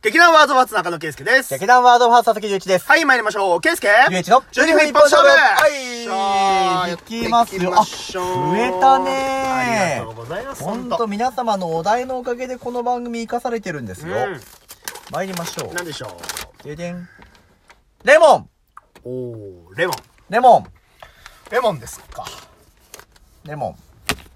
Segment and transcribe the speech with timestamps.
[0.00, 1.52] 劇団ワードバーツ中野圭介です。
[1.52, 2.86] 劇団ワードファースト佐々木隆一です。
[2.86, 3.60] はい、参りましょう。
[3.60, 10.62] 圭介ゆういちの12分一本勝負はいさあいきますよあ増えたねありがとうございます。
[10.62, 14.14] ほんと皆様のお題のおかげでこの番組生かされてるんですよ。
[14.14, 14.40] うん。
[15.10, 16.16] 参りましょなんでしょ
[16.60, 16.64] う。
[16.64, 17.08] ででん。
[18.04, 18.48] レモン
[19.04, 19.08] う。
[19.08, 19.96] おー、レモン。
[20.30, 20.64] レモン
[21.50, 22.24] レモンですか。
[23.42, 23.87] レモン。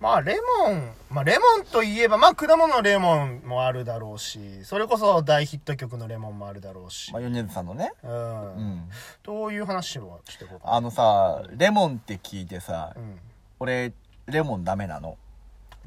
[0.03, 0.91] まあ、レモン。
[1.11, 7.21] まあ、レモンといえば、まあ、果物のレモンもあるだろうし、それこそ大ヒット曲のレモンもあるだろうしま。
[7.21, 7.93] あ、米津さんのね。
[8.03, 8.55] うん。
[8.57, 8.91] うん。
[9.23, 10.75] どういう話をしていこうかな。
[10.75, 13.21] あのさ、レモンって聞いてさう、ん。
[13.61, 13.93] 俺、
[14.27, 15.17] レモンダメなの。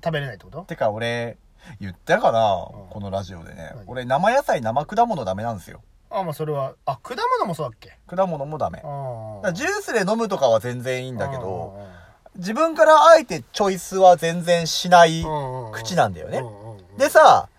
[0.02, 0.62] 食べれないってこと？
[0.62, 1.36] てか俺、
[1.82, 3.84] 言ったかな、うんこのラジオでね何？
[3.88, 5.82] 俺、生野菜、生果物ダメなんですよ。
[6.10, 7.98] あ、まあ、それは、あ、果物もそうだっけ？
[8.08, 8.80] 果物もダメ。
[8.80, 11.78] ジュースで飲むとかは全然いいんだけど、
[12.38, 15.24] 自分からあえてチョイスは全然しない
[15.72, 16.44] 口なんだよね
[16.98, 17.50] でさ、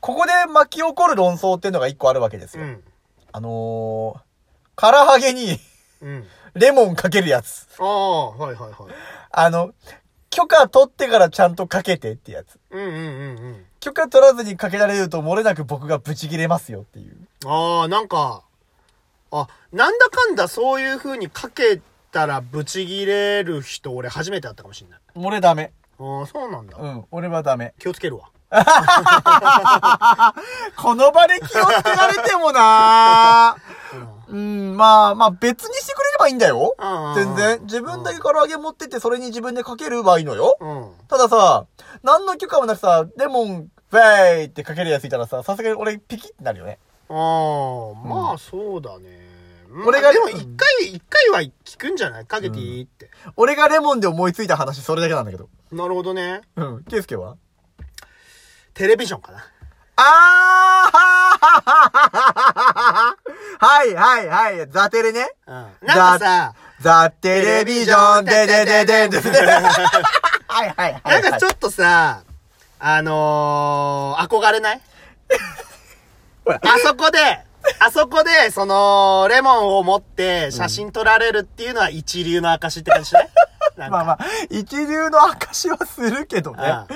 [0.00, 2.64] ここで巻き起こる論争っていうのが一個あるわけですよ。
[2.64, 2.82] うん。
[3.32, 4.18] あのー、
[4.76, 5.58] カラハゲに
[6.00, 6.24] うん。
[6.54, 7.66] レモンかけるやつ。
[7.78, 8.92] ああ、はいはいはい。
[9.30, 9.72] あの、
[10.30, 12.58] 許可取ってからちゃんとかけてってやつ。
[12.70, 13.02] うんうんうんう
[13.50, 13.64] ん。
[13.80, 17.16] 許可取らずにかけられると漏れなく僕がブチ切れますよっていう。
[17.46, 18.42] ああ、なんか、
[19.30, 21.80] あ、なんだかんだそういう風にかけ
[22.16, 25.00] たらブチギレる人俺初めて会ったかもしれない。
[25.16, 25.72] 俺ダメ。
[25.98, 26.78] ああ、そうなんだ。
[26.78, 27.74] うん、俺はダメ。
[27.78, 28.30] 気をつけるわ。
[30.76, 33.56] この場で気をつけられてもな
[34.28, 36.74] うん、まあ、まあ別にしてくれればいいんだよ。
[36.78, 37.60] うん全然。
[37.64, 40.56] 自分だけ唐揚げ持ってってそれに自分でかける場合のよ。
[40.58, 40.92] うん。
[41.08, 41.66] たださ、
[42.02, 46.78] 何の許可もなくさ、レモン、フェイってかけるやついたらさ、さすがに俺ピキってなるよね。
[47.10, 47.16] ああ、
[48.08, 49.25] まあそうだね。
[49.86, 52.26] 俺がまあでも一回、一回は聞くんじゃない？
[52.26, 53.10] かけていいって。
[53.36, 55.48] 俺がレモンで思いついた話それだけなんだけど。
[55.72, 56.42] なるほどね。
[56.56, 56.84] うん。
[56.84, 57.36] ケイスケは？
[58.74, 59.44] テレビジョンかな。
[59.98, 60.96] あー
[63.66, 64.68] はいはいはい。
[64.70, 65.26] ザテレね。
[65.46, 65.54] うん。
[65.54, 65.70] な
[66.16, 69.30] んかさ、ザテレビジョンでででででで。
[69.30, 69.36] は
[70.66, 71.02] いはいはい。
[71.04, 72.22] なんかちょっとさ、
[72.78, 74.80] あのー、憧れない？
[76.46, 77.18] あそこで、
[77.78, 83.28] あそこで、その、レモンを持って写真撮られるっていうのは一流の証って感じしない？
[83.76, 86.62] なんかまあまあ、一流の証はするけどね。
[86.66, 86.86] あ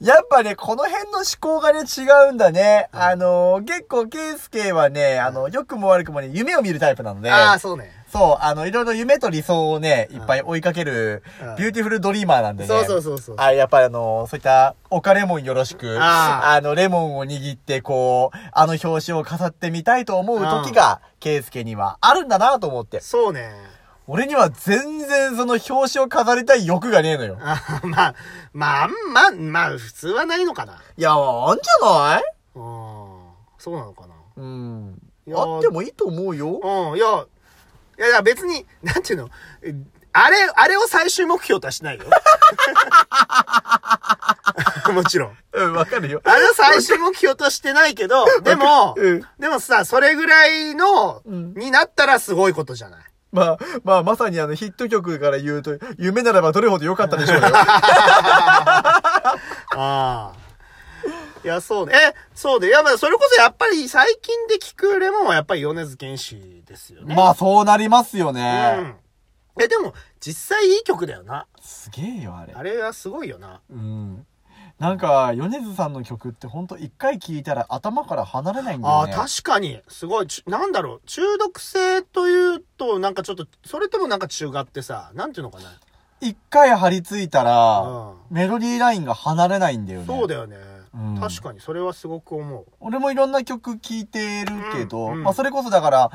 [0.00, 2.88] やっぱね、この辺の思考がね、違うんだね。
[2.92, 7.92] あのー、結構、ケイスケはね、あの、良くも悪くもね、夢を見るタイプなので、ああ、そうね。
[8.12, 12.68] そう、あの、いろいろ夢と理想をね、いっぱい追いかけるうん、ビューティフルドリーマーなんでね。
[12.68, 13.36] そうそうそうそう。
[13.38, 23.00] あ、やっぱりあの、そういった、おかレモンよろしく、ああの、レモンを握って、こう、あの表紙を飾ってみたいと思う時が、ケイスケにはあるんだなと思って。
[23.00, 23.50] そうね。
[24.06, 27.38] 俺には全然その表紙を飾りたい欲がねえのよ。
[27.40, 28.14] あまあ、
[28.52, 30.82] まあ、あんま、まあ、普通はないのかな。
[30.98, 32.22] いや、あんじゃない？
[32.56, 32.62] うん。
[33.58, 34.14] そうなのかな。
[34.36, 34.98] うん。
[35.34, 36.60] あってもいいと思うよ。
[36.62, 37.26] うん、いや、い
[38.02, 39.28] やいや別に、なんていうの、
[39.62, 39.74] え
[40.14, 42.04] あれ、あれを最終目標とはしないよ。
[44.92, 45.36] もちろん。
[45.54, 46.20] うん、わかるよ。
[46.24, 53.04] あれを最終目標としてないけど、でも、うんでもさ、それぐらいの、うんになったらすごいことじゃない？
[53.32, 57.46] まあ、まあ、まさにあの、ヒット曲から言うと、夢ならばどれほど良かったでしょうよ。
[57.48, 59.40] あ
[59.74, 60.32] あ。
[61.44, 61.92] いや、そうね。
[61.94, 62.68] え、そうで。
[62.68, 67.14] いや、まあ、それこそやっぱり最近で聞くレモンはやっぱり米津玄師ですよね。
[67.14, 68.72] まあ、そうなりますようね。
[68.72, 68.96] ん。
[69.60, 71.46] え、でも、実際いい曲だよな。
[71.60, 72.62] すげえよ、あれあ。
[72.62, 73.60] れはすごいよな。
[73.70, 74.26] うん。
[74.78, 79.14] なんか、米津さんの曲ってほんと一回聴いたら頭から離れないんだああ、よね。
[79.14, 79.80] 確かに。
[79.88, 80.26] すごい。
[80.28, 81.00] ちなんだろう。
[81.06, 85.64] 中毒性というと、なんかちょっと、それともなんか違ってさ、なんていうのかな。
[86.20, 90.06] 一回張り付いたら、うんメロディーラインが離れないんだよね。
[90.06, 90.56] そうだよね。
[90.94, 92.66] うん確かに、それはすごく思う。
[92.80, 96.10] 俺もいろんな曲聴いてるけど、うんうんまあそれこそだから、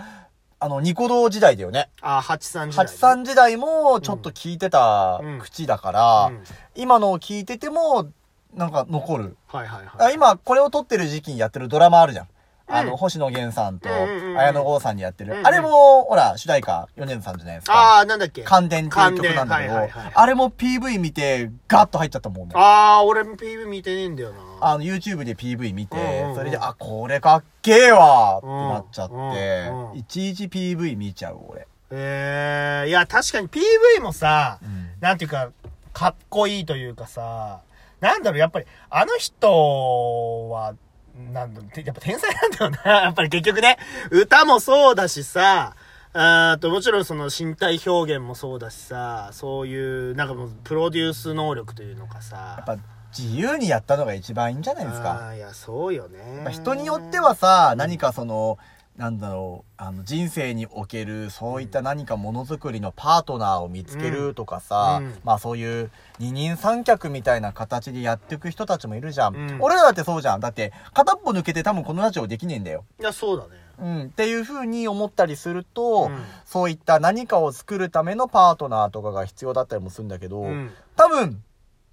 [0.59, 1.89] あの、ニコ動時代だよね。
[2.01, 6.43] ああ、83時代、83時代もちょっと聴いてたうん口だから、うん
[6.75, 8.07] 今のを聴いてても、
[8.53, 9.37] なんか残る。
[9.47, 10.07] はいはいはい。
[10.09, 12.27] あ今、これを撮ってる時期にやってるドラマあるじゃん。
[12.69, 15.35] あの、うん星野源さんと、綾野剛さんにやってる。
[15.45, 17.73] あれも、ほら、主題歌、米津さんじゃないですか？
[17.73, 18.43] ああ、なんだっけ？
[18.43, 19.75] 感電っていう曲なんだけど、
[20.13, 22.53] あれも PV 見て、ガッと入っちゃったもんね。
[22.57, 24.37] ああ、俺も PV 見てねえんだよな。
[24.59, 25.95] あの、YouTube で PV 見て、
[26.35, 31.67] それで、あ、これかっけえわってなっちゃって、いちいち PV 見ちゃう、俺。
[31.91, 35.49] ええいや、確かに PV もさ、うんなんていうか、
[35.93, 37.59] かっこいいというかさ、
[38.01, 40.73] なんだろう、やっぱり、あの人は、
[41.17, 42.91] なんだやっぱ天才なんだよな。
[43.03, 43.77] やっぱり結局ね、
[44.11, 45.75] 歌もそうだしさ、
[46.13, 52.77] あーと、もちろんその身体表現もそうだしさ、そういう、なんかもう、プロデュース能力というのかさやっ、ぱ、
[53.17, 55.33] 自由にやったのが一番いいんじゃないですか。
[55.35, 56.51] いや、そうよねまあ。
[56.51, 58.57] 人によってはさ、何かその、
[58.97, 69.35] なんだろう、あの、人生における、そういった何かものづくりのパートナーを見つけるとかさ、うんまあそういう二人三脚みたいな形でやっていく人たちもいるじゃん。
[69.35, 70.39] うん俺らだってそうじゃん。
[70.39, 72.85] だって、片っぽ抜けて多分このラジオできねえんだよ。
[72.99, 73.49] いや、そうだね。
[73.79, 74.03] うん。
[74.05, 80.71] っていう風に思ったりすると、うんそういった何かを作るためのパートナーとかが必要だったりもするんだけど、うん。
[80.95, 81.43] 多分、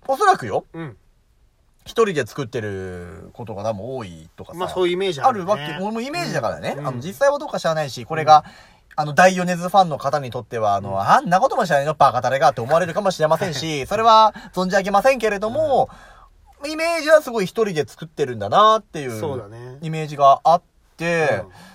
[0.06, 0.97] おそらくよ、うん。
[1.85, 4.59] 一人で作ってることが多分多いとかさ。
[4.59, 5.55] まあ、そういうイメージあるよね。
[5.57, 6.77] るわけ、俺もイメージだからね。
[6.79, 6.87] うん。
[6.87, 8.45] あの、実際はどうか知らないし、これが、
[8.97, 15.91] あの、大米津ファンの方にとっては、あの、あんなことも知らないのバカタレがって思われるかもしれませんし、 それは存じ上げませんけれども、
[16.67, 19.79] イメージはすごい一人で作ってるんだなっていう、そうだね。
[19.83, 20.63] イメージがあっ
[20.97, 21.74] て、うん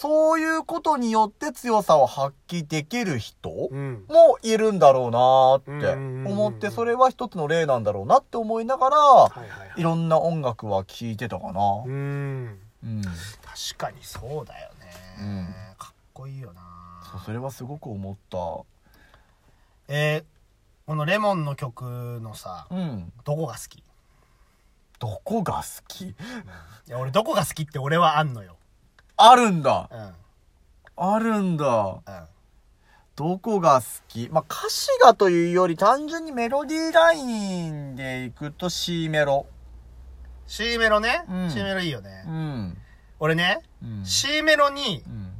[0.00, 4.04] そういうことによって強さを発揮できる人うん。
[4.08, 9.32] もいるんだろうなってうん思って、それは一つの例なんだろうなって思いながら、は
[9.76, 11.82] いろんな音楽は聴いてたかな。
[11.84, 12.58] うん。
[12.84, 13.02] うん。
[13.02, 13.12] 確
[13.76, 14.86] かにそうだよね。
[15.20, 16.62] うんかっこいいよな。
[17.10, 18.38] そう、それはすごく思った。
[19.92, 20.24] えー、
[20.86, 23.12] このレモンの曲のさ、うん。
[23.24, 23.78] どこが好き？
[23.78, 23.82] い
[25.00, 26.14] どこが好き？
[26.86, 28.54] や、俺どこが好きって俺はあんのよ。
[29.18, 29.90] あるんだ。
[29.92, 30.14] うん。
[30.96, 31.64] あるんだ。
[32.06, 32.24] うん。
[33.16, 34.28] どこが好き？
[34.30, 39.46] まあ、歌詞がというより単純にメロディーラインでいくと C メロ。
[40.46, 41.24] C メロね？
[41.28, 42.24] うん C メロいいよね。
[42.26, 42.78] うん。
[43.18, 44.04] 俺ね、うん。
[44.04, 45.32] C メロにうん。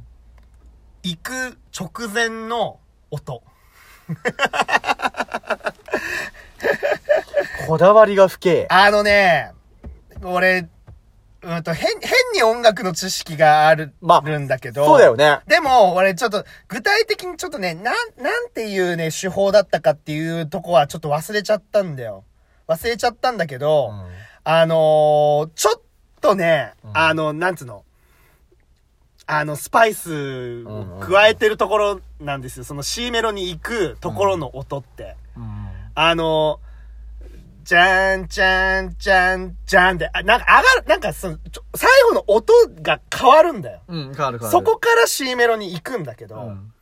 [1.03, 2.79] 行く直前の
[3.09, 3.41] 音。
[7.67, 8.67] こだわりが深え。
[8.69, 9.53] あのね、
[10.21, 10.67] 俺、
[11.41, 14.85] うんと、変、変に音楽の知識がある、まあるんだけど。
[14.85, 15.39] そうだよね。
[15.47, 17.83] でも、俺ちょっと、具体的にちょっとね、なん、
[18.21, 22.25] なんていうね、手法だったかっていうとこはちょっと忘れちゃったんだよ。
[22.67, 23.91] 忘れちゃったんだけど、
[24.43, 25.81] あのーちょっ
[26.21, 27.83] とね、うんあの、なんつうの、
[29.25, 32.63] あの、スパイスを加えてるところなんですよ。
[32.63, 35.15] その C メロに行くところの音って。
[35.37, 35.67] うん。
[35.95, 36.59] あの、
[37.69, 41.37] じゃん、じゃん、じゃん、じゃんで、あなんか上がる、なんかその、
[41.75, 42.51] 最後の音
[42.81, 43.81] が変わるんだよ。
[43.87, 44.49] うん、変わる変わる。
[44.49, 46.73] そこから C メロに行くんだけど、うん。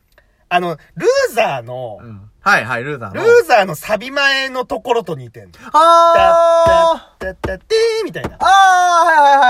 [0.48, 2.30] あの、ルーザーの、うん。
[2.40, 3.22] はいはい、ルーザーの。
[3.22, 5.50] ルーザーのサビ前のところと似てんの。
[5.74, 8.38] あータッタッタッテーみたいな。
[8.40, 9.44] あー、はいはいは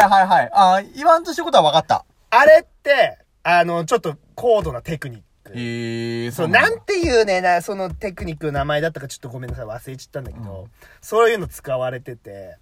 [0.00, 0.08] はい。
[0.08, 0.50] はいはいはい。
[0.50, 2.06] あー言わんとしてることは分かった。
[2.30, 5.24] あれって、あの、ちょっと高度なテクニック。
[5.52, 10.70] へえそう、なんていうね、な、そのテクニックの名前だったかちょっとごめんなさい、忘れちゃったんだけど、うん。
[11.00, 12.56] そういうの使われてて、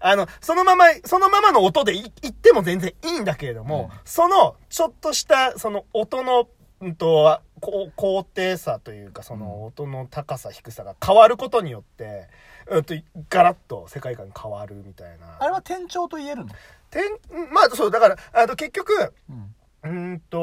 [0.00, 3.98] あの、そのまま、そのままの音でい言っても全然いいんだけれども、うん。
[4.04, 6.48] その、ちょっとした、その音の、
[6.80, 12.28] うんと、こう高低差というか、その音の高さ、低さが変わることによって、
[12.70, 12.94] うんと、
[13.28, 15.36] ガラッと世界観変わるみたいな。
[15.38, 16.50] あれは転調と言えるの？
[16.90, 19.54] てん、まあ、そう、だから、あの、結局、うん。
[19.82, 20.38] うーんと、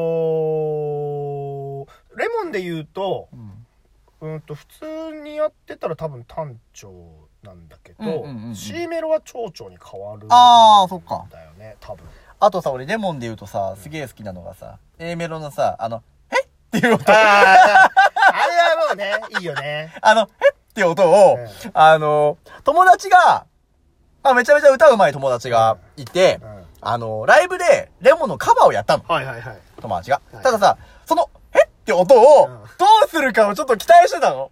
[2.18, 3.66] レモンで言うと、うん。
[4.20, 6.92] うんと、普通にやってたら多分単調
[7.44, 12.04] なんだけど、うんうんうんうん C メロは長調に変わるんあーそっかだよね、多分。
[12.40, 16.48] あとさ、俺レモンで言うとさ、すげえ好きなのがさ、A メロのさ、あの、えっ？
[16.82, 17.12] ていう音。
[17.12, 17.18] ああ、
[17.86, 19.94] あれはもうね、いいよね。
[20.02, 20.56] あの、えっ？
[20.74, 23.46] ていう音を、うんあの、友達が、
[24.24, 26.66] あ、めちゃめちゃ歌うまい友達がいて、うん。
[26.82, 29.04] あの、ライブでレモンのカバーをやったの。
[29.08, 29.58] はいはいはい。
[29.80, 30.22] 友達が。
[30.34, 31.37] はいたださ、その、え
[31.88, 34.52] って音をうん、どうするかをちょっと期待してたの。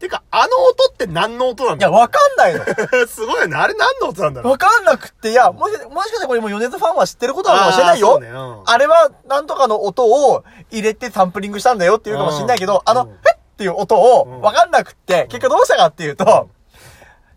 [0.00, 2.64] てか、あの音って何の音なんいや、だわかんないの。
[3.06, 3.56] すごいよね。
[3.56, 4.52] あれ何の音なんだろう？
[4.52, 8.08] わかんなくって、いや、もし、もしかしてこれも米津ファンは知ってることなのかもしれないよ。
[8.08, 16.48] あーそうねうんあれは、なんとかの音を入れてサンプリングしたんだよっていうかもしれないけど、うんあの、うんえっていう音をうんわかんなくって、結局どうしたかっていうと、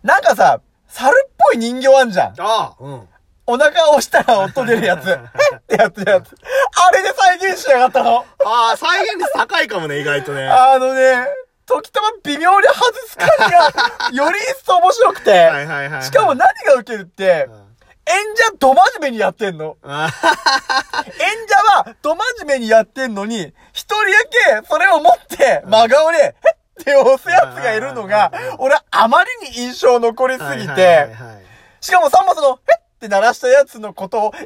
[0.01, 2.33] なんかさ、猿っぽい人形あんじゃん。
[2.39, 3.07] ああ、うん。
[3.47, 5.07] お腹を押したら音出るやつ。
[5.11, 6.35] えってやつやつ。
[6.75, 8.25] あれで再現しやがったの？
[8.45, 10.47] ああ、再現率高いかもね、意外とね。
[10.47, 11.25] あのね、
[11.65, 13.71] 時たま微妙に外す感じが、
[14.25, 15.31] より一層面白くて。
[15.31, 16.03] はいはいはいはい。
[16.03, 19.77] しかも何がウケるってう、ん、演者ど真面目にやってんの。
[19.83, 20.09] あ
[21.05, 26.33] 演者は、ど真面目にやってんのに、一人だけ、それを持って、真顔で、へっ
[26.81, 31.45] って押すやつがいるのが、俺、あまりに印象残りすぎはいはいはいて、はい
[31.81, 34.43] しかもさんまその、へっって鳴らしたやつのことを、いない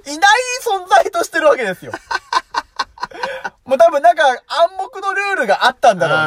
[0.65, 1.91] 存在としてるわけですよ。
[3.65, 6.25] もう多分なんか暗黙のルールがあったんだろう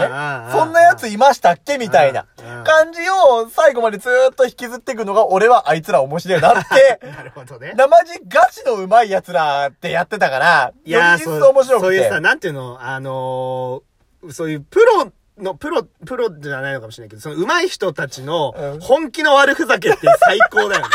[0.48, 0.52] ね。
[0.52, 2.26] そんなやついましたっけみたいな
[2.64, 7.74] 感じを最後までずーっと引きずっていくのが俺はあいつら面白いなって、 なるほどね。
[7.76, 11.80] 生地ガチの上手い奴らってやってたから、いやー、より面白くて。
[11.80, 20.94] そういうさ、なんていうの、あのーそういうプロのプロ、プロじゃないのかもしれないけど、その上手い人たちのうん本気の悪ふざけって最高だよね。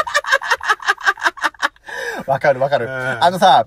[2.27, 2.85] わかるわかる。
[2.85, 3.65] うんあのさ、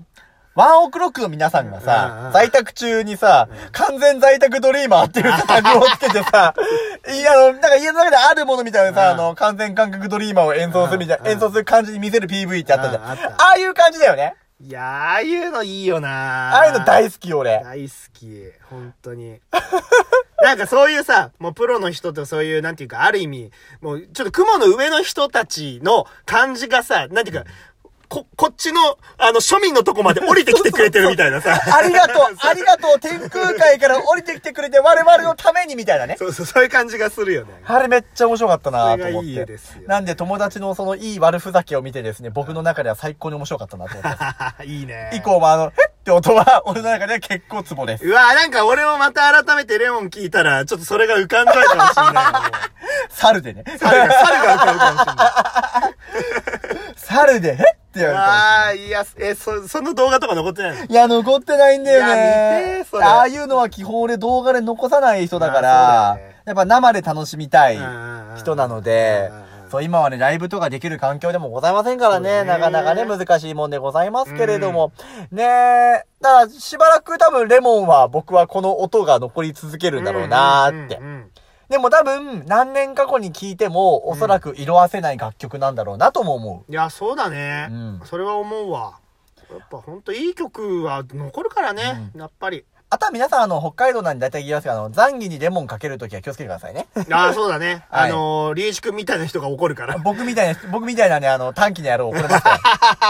[0.53, 6.53] ワンオクロックの皆さんがうんさ、うん在宅中にさ、完全在宅ドリーマーっていうさタグをつけてさ、
[7.09, 13.03] いや、あの、なんか家の中であるものみたいなさ、うんあの、完全感覚ドリーマーを演奏するみたいな、うん演奏する感じに見せる PV ってあったじゃん。
[13.03, 14.35] うんあああいう感じだよね。
[14.63, 17.61] いやー、ああいうのいいよなああいうの大好き俺。
[17.63, 18.29] 大好き。
[18.69, 19.39] 本当に。
[20.43, 23.51] なんかそういうさ、もうプロの人とそういう、なんていうか、ある意味、
[23.81, 27.49] もうちょっと雲の上の人たちの感じがさ、なんていうか、
[28.11, 31.57] こ、こっちの、あの、庶民のとこまで降りてきてくれてるみたいなさ。
[31.73, 36.17] ありがと う、ありがとう、天空海から降りてきてくれて我々のためにみたいなね。
[36.19, 37.53] そうそう、そういう感じがするよね。
[37.65, 39.83] あれめっちゃ面白かったなと思っそれがいいてですよ。
[39.87, 44.65] なんで友達のそのいい悪ふざけを見てですね、僕の中では最高に面白かったなと思って。
[44.67, 45.11] いいね。
[45.13, 48.05] 以降もあの、えって音は俺の中で結構ツボです。
[48.05, 52.71] うわなんか俺もまた改めてレモン聞いたら、ちょっとそれが浮かんじゃうかもしれない。
[53.09, 53.63] 猿でね。
[53.77, 56.95] 猿が、猿が浮かぶかもしれない。
[56.97, 60.85] 猿で、えって言われたああ、いや、え、そ、その動画とか残ってないの？
[60.85, 62.85] いや、残ってないんだよいや。
[62.85, 63.03] それ。
[63.03, 74.93] ああいうのは基本俺動画で残さない人だかあらね、やっぱ生で楽しみたいうんうんうん人なのでうんうんうん、そう、今はね、ライブとかできる環境でもございませんからね、なかなかね、難しいもんでございますけれども、
[75.31, 80.95] ねえ、だからしばらく多分レモンは僕はこの音が残り続けるんだろうなーって。
[80.95, 81.03] うん。
[81.03, 81.31] うんうん
[81.71, 87.69] でも多分、何年過去に聴いても、おそらく色あせない楽曲なんだろうなとも思いや、そうだね。
[87.71, 88.99] うんそれは思うわ。
[89.49, 92.11] やっぱほんといい曲は残るからね。
[92.13, 92.65] やっぱり。
[92.91, 92.95] う。
[92.95, 96.87] あとは皆さん、あの、北海道なんで大体言いますけど、あの、残儀にレモンかけるときは気をつけてくださいね。
[97.11, 97.85] ああ、そうだね。
[97.89, 99.97] はいあのー、リエシ君みたいな人が怒るから。
[99.97, 102.59] 僕みたいな、僕みたいなね、あの、短気な野郎怒りますか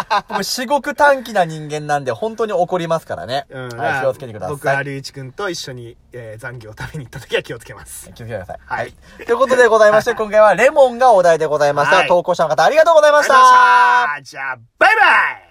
[0.09, 0.25] ら。
[0.29, 3.45] 僕、至極短気な人間なんで、本当に怒りますからね。
[3.49, 3.77] うん。
[3.77, 4.55] はい、気をつけてください。
[4.55, 8.07] 僕はリエチ君と一緒に、えー残業を食べに行った時は気をつけます。
[8.07, 8.59] 気をつけてください。
[8.65, 8.93] はい。
[9.25, 11.97] ということでございまして、今回はレモンがお題でございました。
[11.97, 13.35] はい投稿者の方ありがとうございました。
[13.35, 15.50] ありがとうございましたじゃあ、バイバイ